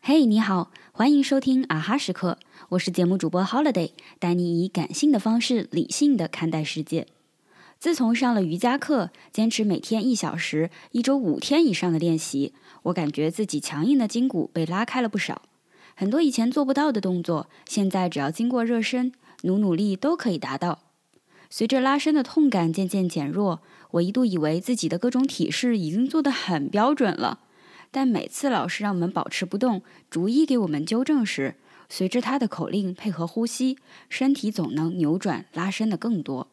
[0.00, 2.38] 嘿，你好，欢迎收听啊哈时刻，
[2.70, 7.06] 我是节目主播 Holiday，带你以感性的方式理性的看待世界。
[7.78, 12.52] 自从上了瑜伽课，坚持每天一小时、一周五天以上的练习，
[12.84, 15.42] 我感觉自己强硬的筋骨被拉开了不少。
[15.94, 19.12] 很多以前做不到的动作，现在只要经过热身，
[19.42, 20.85] 努努力都可以达到。
[21.56, 23.62] 随着拉伸的痛感渐渐减弱，
[23.92, 27.40] 我一度以为自己的各种体式已经做得很标准了。
[27.90, 31.54] 但每次老师让我们保持不动，逐一给我们纠正时，
[31.88, 33.78] 随着他的口令配合呼吸，
[34.10, 36.48] 身体总能扭转拉伸的更多。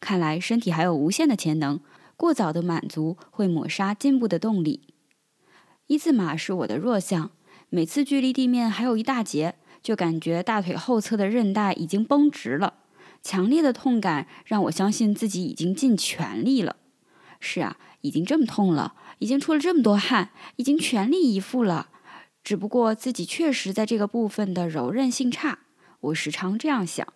[0.00, 1.80] 看来身体还有无限的潜能，
[2.18, 4.82] 过早的满足会抹杀进步的动力。
[5.86, 7.30] 一字马是我的弱项，
[7.70, 12.74] 每次距离地面还有一大截，就感觉大腿后侧的韧带已经绷直了。
[13.22, 16.76] 强烈的痛感让我相信自己已经尽全力了。
[17.40, 21.88] 是啊，已经这么痛了，已经出了这么多汗，已经全力以赴了。
[22.44, 25.60] 只不过自己确实在这个部分的柔韧性差，
[26.00, 27.06] 我时常这样想。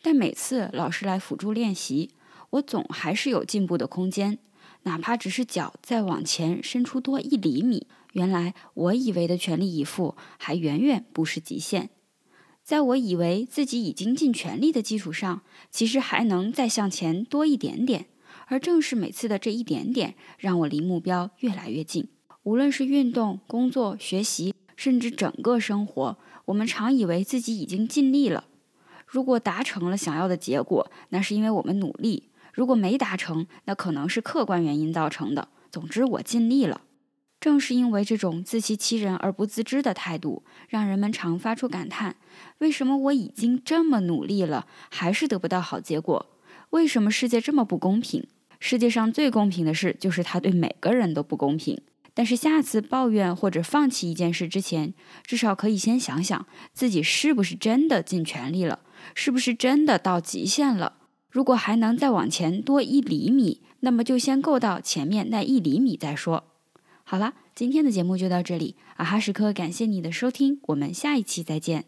[0.00, 2.10] 但每次老师来辅助练习，
[2.50, 4.38] 我总还是有进步的空间，
[4.84, 7.88] 哪怕只是脚再往前伸出多一厘米。
[8.12, 11.90] 原来我以为的全力以赴，还远远不是极限。
[12.68, 18.08] 在我以为自己已经尽全力的基础上，其实还能再向前多一点点。
[18.48, 22.08] 而正是每次的这一点点，让我离目标越来越近。
[22.42, 28.44] 无论是运动、工作、学习，甚至整个生活，我们常以为自己已经尽力了。
[29.06, 35.48] 如果达成了想要的结果，那是因为我们努力；如果没达成，那可能是客观原因造成的。
[35.70, 36.82] 总之，我尽力了。
[37.40, 42.16] 正是因为这种自欺欺人而不自知的态度，让人们常发出感叹：
[42.58, 46.26] 为什么我已经这么努力了，还是得不到好结果？
[46.70, 48.26] 为什么世界这么不公平？
[48.60, 51.80] 世界上最公平的事，就是它对每个人都不公平。
[52.12, 58.80] 但是下次抱怨或者放弃一件事之前，至少可以先想想自己是不是真的尽全力了。
[59.14, 60.94] 是不是真的到极限了？
[61.30, 66.42] 如果还能再往前多一厘米，那么就先够到前面那一厘米再说。
[67.10, 71.86] 好了，今天的节目就到这里，啊哈时刻感谢你的收听，我们下一期再见。